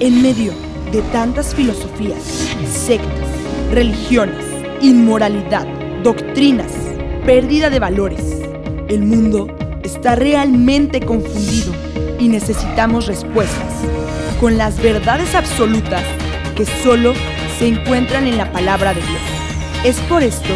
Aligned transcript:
En 0.00 0.22
medio 0.22 0.52
de 0.92 1.02
tantas 1.10 1.56
filosofías, 1.56 2.22
sectas, 2.70 3.28
religiones, 3.72 4.44
inmoralidad, 4.80 5.66
doctrinas, 6.04 6.70
pérdida 7.26 7.68
de 7.68 7.80
valores, 7.80 8.20
el 8.88 9.02
mundo 9.02 9.48
está 9.82 10.14
realmente 10.14 11.00
confundido 11.00 11.74
y 12.20 12.28
necesitamos 12.28 13.08
respuestas 13.08 13.72
con 14.38 14.56
las 14.56 14.80
verdades 14.80 15.34
absolutas 15.34 16.04
que 16.56 16.64
solo 16.64 17.14
se 17.58 17.66
encuentran 17.66 18.28
en 18.28 18.36
la 18.36 18.52
palabra 18.52 18.94
de 18.94 19.00
Dios. 19.00 19.22
Es 19.84 19.96
por 20.08 20.22
esto 20.22 20.54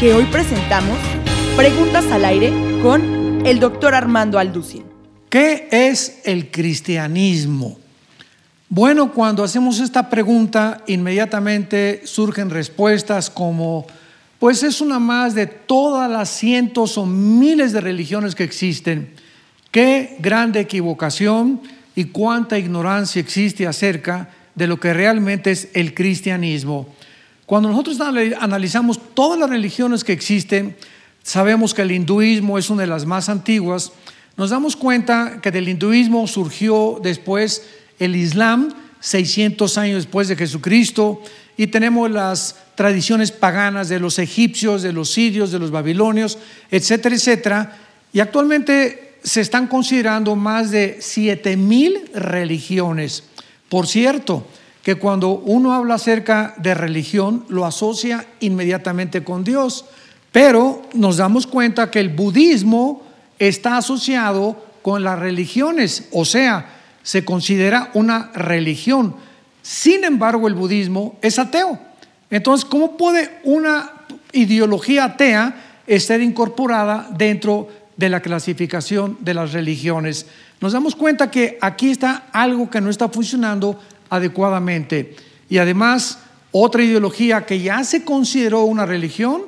que 0.00 0.12
hoy 0.12 0.24
presentamos 0.26 0.98
Preguntas 1.56 2.04
al 2.12 2.26
aire 2.26 2.52
con 2.82 3.46
el 3.46 3.58
doctor 3.58 3.94
Armando 3.94 4.38
Alducin. 4.38 4.84
¿Qué 5.30 5.68
es 5.70 6.20
el 6.24 6.50
cristianismo? 6.50 7.81
Bueno, 8.74 9.12
cuando 9.12 9.44
hacemos 9.44 9.80
esta 9.80 10.08
pregunta, 10.08 10.82
inmediatamente 10.86 12.00
surgen 12.06 12.48
respuestas 12.48 13.28
como, 13.28 13.86
pues 14.38 14.62
es 14.62 14.80
una 14.80 14.98
más 14.98 15.34
de 15.34 15.46
todas 15.46 16.10
las 16.10 16.30
cientos 16.30 16.96
o 16.96 17.04
miles 17.04 17.72
de 17.72 17.82
religiones 17.82 18.34
que 18.34 18.44
existen. 18.44 19.12
Qué 19.70 20.16
grande 20.20 20.60
equivocación 20.60 21.60
y 21.94 22.04
cuánta 22.04 22.58
ignorancia 22.58 23.20
existe 23.20 23.66
acerca 23.66 24.30
de 24.54 24.66
lo 24.66 24.80
que 24.80 24.94
realmente 24.94 25.50
es 25.50 25.68
el 25.74 25.92
cristianismo. 25.92 26.88
Cuando 27.44 27.68
nosotros 27.68 28.00
analizamos 28.00 28.98
todas 29.12 29.38
las 29.38 29.50
religiones 29.50 30.02
que 30.02 30.14
existen, 30.14 30.76
sabemos 31.22 31.74
que 31.74 31.82
el 31.82 31.92
hinduismo 31.92 32.56
es 32.56 32.70
una 32.70 32.80
de 32.80 32.88
las 32.88 33.04
más 33.04 33.28
antiguas, 33.28 33.92
nos 34.38 34.48
damos 34.48 34.76
cuenta 34.76 35.42
que 35.42 35.50
del 35.50 35.68
hinduismo 35.68 36.26
surgió 36.26 36.98
después 37.02 37.66
el 38.04 38.16
Islam, 38.16 38.74
600 39.00 39.78
años 39.78 39.96
después 39.96 40.28
de 40.28 40.36
Jesucristo, 40.36 41.22
y 41.56 41.66
tenemos 41.68 42.10
las 42.10 42.56
tradiciones 42.74 43.30
paganas 43.30 43.88
de 43.88 44.00
los 44.00 44.18
egipcios, 44.18 44.82
de 44.82 44.92
los 44.92 45.12
sirios, 45.12 45.52
de 45.52 45.58
los 45.58 45.70
babilonios, 45.70 46.38
etcétera, 46.70 47.14
etcétera, 47.14 47.78
y 48.12 48.20
actualmente 48.20 49.18
se 49.22 49.40
están 49.40 49.66
considerando 49.66 50.34
más 50.34 50.70
de 50.70 50.98
7000 51.00 52.10
religiones. 52.14 53.24
Por 53.68 53.86
cierto, 53.86 54.46
que 54.82 54.96
cuando 54.96 55.30
uno 55.30 55.72
habla 55.72 55.94
acerca 55.94 56.54
de 56.58 56.74
religión 56.74 57.44
lo 57.48 57.64
asocia 57.64 58.26
inmediatamente 58.40 59.22
con 59.22 59.44
Dios, 59.44 59.84
pero 60.32 60.82
nos 60.94 61.18
damos 61.18 61.46
cuenta 61.46 61.90
que 61.90 62.00
el 62.00 62.08
budismo 62.08 63.02
está 63.38 63.76
asociado 63.76 64.72
con 64.82 65.04
las 65.04 65.18
religiones, 65.18 66.08
o 66.10 66.24
sea, 66.24 66.81
se 67.02 67.24
considera 67.24 67.90
una 67.94 68.30
religión. 68.34 69.14
Sin 69.62 70.04
embargo, 70.04 70.48
el 70.48 70.54
budismo 70.54 71.18
es 71.22 71.38
ateo. 71.38 71.78
Entonces, 72.30 72.64
¿cómo 72.64 72.96
puede 72.96 73.38
una 73.44 73.90
ideología 74.32 75.04
atea 75.04 75.80
estar 75.86 76.20
incorporada 76.20 77.08
dentro 77.16 77.68
de 77.96 78.08
la 78.08 78.20
clasificación 78.20 79.18
de 79.20 79.34
las 79.34 79.52
religiones? 79.52 80.26
Nos 80.60 80.72
damos 80.72 80.96
cuenta 80.96 81.30
que 81.30 81.58
aquí 81.60 81.90
está 81.90 82.24
algo 82.32 82.70
que 82.70 82.80
no 82.80 82.88
está 82.88 83.08
funcionando 83.08 83.78
adecuadamente. 84.08 85.16
Y 85.48 85.58
además, 85.58 86.18
otra 86.50 86.82
ideología 86.82 87.44
que 87.46 87.60
ya 87.60 87.84
se 87.84 88.04
consideró 88.04 88.62
una 88.64 88.86
religión 88.86 89.42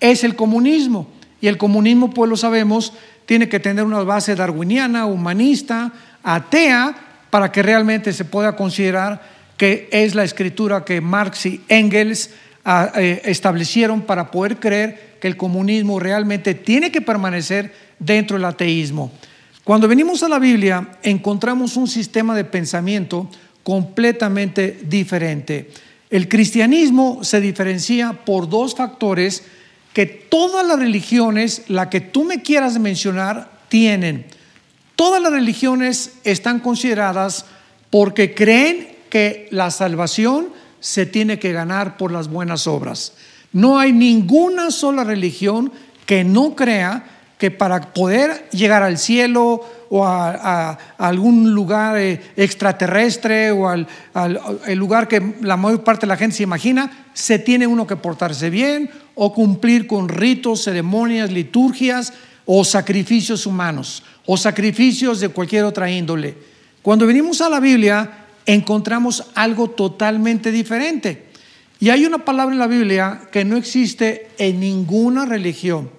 es 0.00 0.24
el 0.24 0.36
comunismo. 0.36 1.06
Y 1.40 1.46
el 1.46 1.56
comunismo, 1.56 2.10
pues 2.10 2.28
lo 2.28 2.36
sabemos, 2.36 2.92
tiene 3.26 3.48
que 3.48 3.60
tener 3.60 3.84
una 3.84 4.02
base 4.02 4.34
darwiniana, 4.34 5.06
humanista, 5.06 5.92
atea, 6.22 6.94
para 7.30 7.52
que 7.52 7.62
realmente 7.62 8.12
se 8.12 8.24
pueda 8.24 8.56
considerar 8.56 9.22
que 9.56 9.88
es 9.92 10.14
la 10.14 10.24
escritura 10.24 10.84
que 10.84 11.00
Marx 11.00 11.46
y 11.46 11.60
Engels 11.68 12.30
ah, 12.64 12.92
eh, 12.96 13.20
establecieron 13.24 14.02
para 14.02 14.30
poder 14.30 14.56
creer 14.56 15.18
que 15.20 15.28
el 15.28 15.36
comunismo 15.36 16.00
realmente 16.00 16.54
tiene 16.54 16.90
que 16.90 17.02
permanecer 17.02 17.72
dentro 17.98 18.36
del 18.36 18.46
ateísmo. 18.46 19.12
Cuando 19.62 19.86
venimos 19.86 20.22
a 20.22 20.28
la 20.28 20.38
Biblia 20.38 20.88
encontramos 21.02 21.76
un 21.76 21.86
sistema 21.86 22.34
de 22.34 22.44
pensamiento 22.44 23.30
completamente 23.62 24.80
diferente. 24.82 25.70
El 26.08 26.26
cristianismo 26.26 27.22
se 27.22 27.40
diferencia 27.40 28.14
por 28.24 28.48
dos 28.48 28.74
factores 28.74 29.44
que 29.92 30.06
todas 30.06 30.66
las 30.66 30.78
religiones, 30.78 31.64
la 31.68 31.90
que 31.90 32.00
tú 32.00 32.24
me 32.24 32.42
quieras 32.42 32.78
mencionar, 32.78 33.50
tienen. 33.68 34.24
Todas 35.00 35.22
las 35.22 35.32
religiones 35.32 36.18
están 36.24 36.60
consideradas 36.60 37.46
porque 37.88 38.34
creen 38.34 38.98
que 39.08 39.48
la 39.50 39.70
salvación 39.70 40.48
se 40.78 41.06
tiene 41.06 41.38
que 41.38 41.52
ganar 41.52 41.96
por 41.96 42.12
las 42.12 42.28
buenas 42.28 42.66
obras. 42.66 43.14
No 43.50 43.78
hay 43.78 43.94
ninguna 43.94 44.70
sola 44.70 45.02
religión 45.02 45.72
que 46.04 46.22
no 46.22 46.54
crea 46.54 47.02
que 47.38 47.50
para 47.50 47.94
poder 47.94 48.50
llegar 48.50 48.82
al 48.82 48.98
cielo 48.98 49.66
o 49.88 50.04
a, 50.04 50.72
algún 50.98 51.54
lugar 51.54 51.96
eh, 51.96 52.20
extraterrestre 52.36 53.52
o 53.52 53.70
al, 53.70 53.88
lugar 54.74 55.08
que 55.08 55.36
la 55.40 55.56
mayor 55.56 55.82
parte 55.82 56.02
de 56.02 56.08
la 56.08 56.18
gente 56.18 56.36
se 56.36 56.42
imagina, 56.42 57.06
se 57.14 57.38
tiene 57.38 57.66
uno 57.66 57.86
que 57.86 57.96
portarse 57.96 58.50
bien 58.50 58.90
o 59.14 59.32
cumplir 59.32 59.86
con 59.86 60.10
ritos, 60.10 60.62
ceremonias, 60.62 61.32
liturgias 61.32 62.12
o 62.52 62.64
sacrificios 62.64 63.46
humanos 63.46 64.02
o 64.26 64.36
sacrificios 64.36 65.20
de 65.20 65.28
cualquier 65.28 65.62
otra 65.62 65.88
índole. 65.88 66.34
Cuando 66.82 67.06
venimos 67.06 67.40
a 67.40 67.48
la 67.48 67.60
Biblia 67.60 68.26
encontramos 68.44 69.24
algo 69.36 69.70
totalmente 69.70 70.50
diferente. 70.50 71.26
Y 71.78 71.90
hay 71.90 72.04
una 72.04 72.24
palabra 72.24 72.52
en 72.52 72.58
la 72.58 72.66
Biblia 72.66 73.20
que 73.30 73.44
no 73.44 73.56
existe 73.56 74.30
en 74.36 74.58
ninguna 74.58 75.26
religión. 75.26 75.92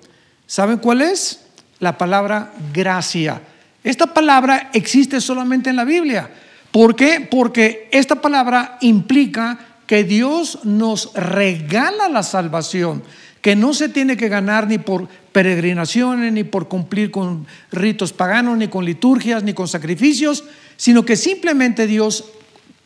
¿Saben 0.45 0.79
cuál 0.79 1.01
es? 1.01 1.45
La 1.79 1.97
palabra 1.97 2.51
gracia. 2.73 3.41
Esta 3.81 4.13
palabra 4.13 4.71
existe 4.73 5.21
solamente 5.21 5.69
en 5.69 5.77
la 5.77 5.85
Biblia. 5.85 6.29
¿Por 6.71 6.97
qué? 6.97 7.25
Porque 7.31 7.87
esta 7.93 8.15
palabra 8.15 8.77
implica 8.81 9.57
que 9.87 10.03
Dios 10.03 10.59
nos 10.65 11.13
regala 11.13 12.09
la 12.09 12.23
salvación, 12.23 13.03
que 13.41 13.55
no 13.55 13.73
se 13.73 13.87
tiene 13.87 14.17
que 14.17 14.27
ganar 14.27 14.67
ni 14.67 14.79
por 14.79 15.07
peregrinaciones, 15.31 16.33
ni 16.33 16.43
por 16.43 16.67
cumplir 16.67 17.11
con 17.11 17.45
ritos 17.71 18.13
paganos, 18.13 18.57
ni 18.57 18.67
con 18.67 18.85
liturgias, 18.85 19.43
ni 19.43 19.53
con 19.53 19.67
sacrificios, 19.67 20.43
sino 20.77 21.05
que 21.05 21.15
simplemente 21.15 21.87
Dios 21.87 22.25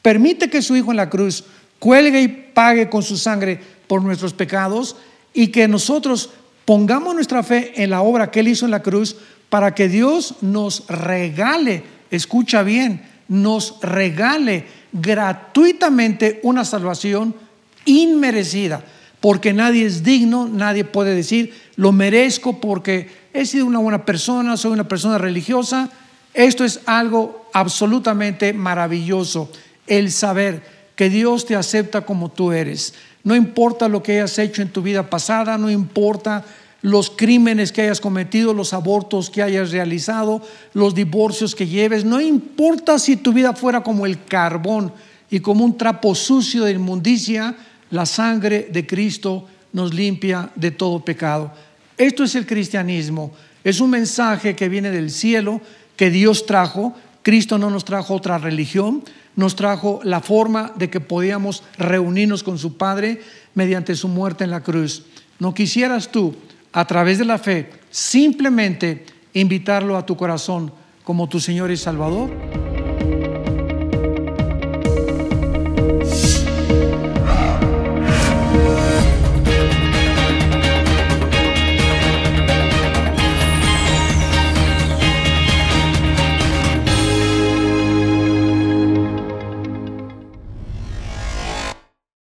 permite 0.02 0.50
que 0.50 0.62
su 0.62 0.76
Hijo 0.76 0.92
en 0.92 0.98
la 0.98 1.10
cruz 1.10 1.44
cuelgue 1.80 2.22
y 2.22 2.28
pague 2.28 2.90
con 2.90 3.04
su 3.04 3.18
sangre 3.18 3.60
por 3.88 4.02
nuestros 4.02 4.34
pecados 4.34 4.96
y 5.34 5.48
que 5.48 5.68
nosotros 5.68 6.30
Pongamos 6.66 7.14
nuestra 7.14 7.44
fe 7.44 7.74
en 7.76 7.92
la 7.92 8.02
obra 8.02 8.32
que 8.32 8.40
Él 8.40 8.48
hizo 8.48 8.66
en 8.66 8.72
la 8.72 8.82
cruz 8.82 9.16
para 9.50 9.76
que 9.76 9.88
Dios 9.88 10.36
nos 10.42 10.88
regale, 10.88 11.84
escucha 12.10 12.64
bien, 12.64 13.06
nos 13.28 13.80
regale 13.82 14.66
gratuitamente 14.92 16.40
una 16.42 16.66
salvación 16.66 17.36
inmerecida, 17.86 18.84
porque 19.20 19.54
nadie 19.54 19.86
es 19.86 20.04
digno, 20.04 20.48
nadie 20.48 20.84
puede 20.84 21.16
decir, 21.16 21.54
lo 21.76 21.92
merezco 21.92 22.60
porque 22.60 23.10
he 23.34 23.46
sido 23.46 23.66
una 23.66 23.80
buena 23.80 24.06
persona, 24.06 24.58
soy 24.58 24.72
una 24.72 24.88
persona 24.88 25.18
religiosa. 25.18 25.90
Esto 26.34 26.64
es 26.64 26.82
algo 26.86 27.50
absolutamente 27.54 28.54
maravilloso, 28.54 29.50
el 29.88 30.12
saber 30.12 30.62
que 30.96 31.10
Dios 31.10 31.46
te 31.46 31.56
acepta 31.56 32.02
como 32.02 32.30
tú 32.30 32.52
eres. 32.52 32.94
No 33.24 33.36
importa 33.36 33.88
lo 33.88 34.04
que 34.04 34.14
hayas 34.14 34.38
hecho 34.38 34.62
en 34.62 34.70
tu 34.70 34.82
vida 34.82 35.10
pasada, 35.10 35.58
no 35.58 35.70
importa 35.70 36.44
los 36.82 37.10
crímenes 37.10 37.72
que 37.72 37.82
hayas 37.82 38.00
cometido, 38.00 38.54
los 38.54 38.74
abortos 38.74 39.32
que 39.32 39.42
hayas 39.42 39.72
realizado, 39.72 40.42
los 40.74 40.94
divorcios 40.94 41.56
que 41.56 41.68
lleves, 41.68 42.06
no 42.06 42.22
importa 42.22 43.00
si 43.00 43.18
tu 43.18 43.34
vida 43.34 43.54
fuera 43.54 43.82
como 43.82 44.06
el 44.06 44.24
carbón 44.24 44.94
y 45.32 45.40
como 45.40 45.66
un 45.66 45.78
trapo 45.78 46.14
sucio 46.14 46.64
de 46.64 46.74
inmundicia, 46.74 47.56
la 47.92 48.06
sangre 48.06 48.70
de 48.72 48.86
Cristo 48.86 49.48
nos 49.74 49.94
limpia 49.94 50.50
de 50.56 50.72
todo 50.72 51.04
pecado. 51.04 51.52
Esto 51.98 52.24
es 52.24 52.36
el 52.36 52.46
cristianismo, 52.46 53.32
es 53.64 53.80
un 53.80 53.90
mensaje 53.90 54.56
que 54.56 54.70
viene 54.70 54.92
del 54.92 55.12
cielo, 55.12 55.62
que 55.96 56.10
Dios 56.10 56.46
trajo, 56.46 56.96
Cristo 57.24 57.58
no 57.58 57.70
nos 57.70 57.86
trajo 57.86 58.14
otra 58.14 58.38
religión, 58.38 59.04
nos 59.36 59.56
trajo 59.56 60.00
la 60.04 60.22
forma 60.22 60.74
de 60.76 60.90
que 60.90 61.00
podíamos 61.00 61.64
reunirnos 61.78 62.44
con 62.44 62.58
su 62.58 62.78
Padre 62.78 63.22
mediante 63.54 63.96
su 63.96 64.08
muerte 64.08 64.44
en 64.44 64.52
la 64.52 64.62
cruz. 64.62 65.04
¿No 65.40 65.54
quisieras 65.54 66.12
tú, 66.12 66.36
a 66.72 66.86
través 66.86 67.18
de 67.18 67.26
la 67.26 67.38
fe, 67.38 67.70
simplemente 67.90 69.06
invitarlo 69.34 69.98
a 69.98 70.06
tu 70.06 70.16
corazón 70.16 70.72
como 71.04 71.28
tu 71.28 71.40
Señor 71.40 71.72
y 71.72 71.78
Salvador? 71.78 72.65